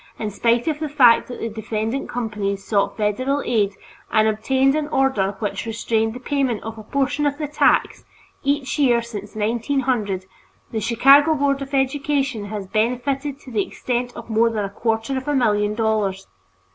In 0.17 0.31
spite 0.31 0.67
of 0.67 0.79
the 0.79 0.89
fact 0.89 1.27
that 1.27 1.39
the 1.39 1.47
defendant 1.47 2.09
companies 2.09 2.63
sought 2.63 2.97
federal 2.97 3.43
aid 3.45 3.75
and 4.11 4.27
obtained 4.27 4.73
an 4.73 4.87
order 4.87 5.35
which 5.37 5.67
restrained 5.67 6.15
the 6.15 6.19
payment 6.19 6.63
of 6.63 6.79
a 6.79 6.83
portion 6.83 7.27
of 7.27 7.37
the 7.37 7.47
tax, 7.47 8.03
each 8.43 8.79
year 8.79 9.03
since 9.03 9.35
1900, 9.35 10.25
the 10.71 10.79
Chicago 10.81 11.35
Board 11.35 11.61
of 11.61 11.75
Education 11.75 12.45
has 12.45 12.65
benefited 12.65 13.39
to 13.41 13.51
the 13.51 13.61
extent 13.63 14.11
of 14.15 14.27
more 14.27 14.49
than 14.49 14.65
a 14.65 14.71
quarter 14.71 15.15
of 15.19 15.27
a 15.27 15.35
million 15.35 15.75
dollars. 15.75 16.25